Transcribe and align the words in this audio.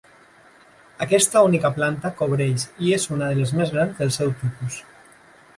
Aquesta 1.05 1.43
única 1.49 1.71
planta 1.75 2.11
cobreix 2.23 2.67
i 2.87 2.97
és 2.97 3.07
una 3.19 3.31
de 3.33 3.39
les 3.43 3.55
més 3.61 3.75
grans 3.77 3.97
del 4.01 4.15
seu 4.21 4.37
tipus. 4.41 4.83